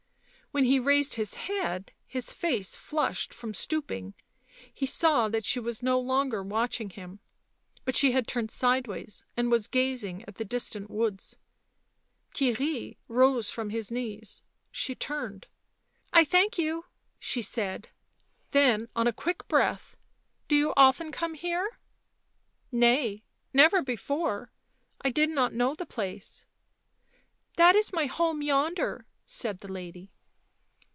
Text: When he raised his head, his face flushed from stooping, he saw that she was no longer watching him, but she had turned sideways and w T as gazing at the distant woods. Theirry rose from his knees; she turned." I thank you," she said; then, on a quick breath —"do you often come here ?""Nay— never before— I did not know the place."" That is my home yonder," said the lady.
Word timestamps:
When 0.53 0.65
he 0.65 0.79
raised 0.81 1.13
his 1.13 1.35
head, 1.35 1.93
his 2.05 2.33
face 2.33 2.75
flushed 2.75 3.33
from 3.33 3.53
stooping, 3.53 4.15
he 4.73 4.85
saw 4.85 5.29
that 5.29 5.45
she 5.45 5.61
was 5.61 5.81
no 5.81 5.97
longer 5.97 6.43
watching 6.43 6.89
him, 6.89 7.21
but 7.85 7.95
she 7.95 8.11
had 8.11 8.27
turned 8.27 8.51
sideways 8.51 9.23
and 9.37 9.45
w 9.45 9.57
T 9.57 9.61
as 9.61 9.67
gazing 9.69 10.25
at 10.27 10.35
the 10.35 10.43
distant 10.43 10.89
woods. 10.91 11.37
Theirry 12.33 12.97
rose 13.07 13.49
from 13.49 13.69
his 13.69 13.91
knees; 13.91 14.43
she 14.73 14.93
turned." 14.93 15.47
I 16.11 16.25
thank 16.25 16.57
you," 16.57 16.83
she 17.17 17.41
said; 17.41 17.87
then, 18.49 18.89
on 18.93 19.07
a 19.07 19.13
quick 19.13 19.47
breath 19.47 19.95
—"do 20.49 20.57
you 20.57 20.73
often 20.75 21.13
come 21.13 21.35
here 21.35 21.79
?""Nay— 22.89 23.23
never 23.53 23.81
before— 23.81 24.51
I 24.99 25.11
did 25.11 25.29
not 25.29 25.53
know 25.53 25.75
the 25.75 25.85
place."" 25.85 26.43
That 27.55 27.73
is 27.77 27.93
my 27.93 28.07
home 28.07 28.41
yonder," 28.41 29.05
said 29.25 29.61
the 29.61 29.71
lady. 29.71 30.11